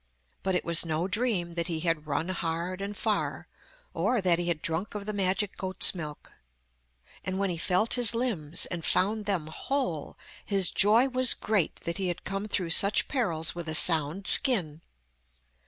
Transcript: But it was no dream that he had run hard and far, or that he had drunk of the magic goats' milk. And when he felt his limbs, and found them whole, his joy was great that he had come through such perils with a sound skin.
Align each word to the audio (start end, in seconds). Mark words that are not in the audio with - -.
But 0.41 0.55
it 0.55 0.65
was 0.65 0.83
no 0.83 1.07
dream 1.07 1.53
that 1.53 1.67
he 1.67 1.81
had 1.81 2.07
run 2.07 2.29
hard 2.29 2.81
and 2.81 2.97
far, 2.97 3.47
or 3.93 4.19
that 4.19 4.39
he 4.39 4.47
had 4.47 4.63
drunk 4.63 4.95
of 4.95 5.05
the 5.05 5.13
magic 5.13 5.55
goats' 5.57 5.93
milk. 5.93 6.33
And 7.23 7.37
when 7.37 7.51
he 7.51 7.57
felt 7.59 7.93
his 7.93 8.15
limbs, 8.15 8.65
and 8.65 8.83
found 8.83 9.25
them 9.25 9.45
whole, 9.45 10.17
his 10.43 10.71
joy 10.71 11.07
was 11.07 11.35
great 11.35 11.81
that 11.81 11.99
he 11.99 12.07
had 12.07 12.23
come 12.23 12.47
through 12.47 12.71
such 12.71 13.07
perils 13.07 13.53
with 13.53 13.69
a 13.69 13.75
sound 13.75 14.25
skin. 14.25 14.81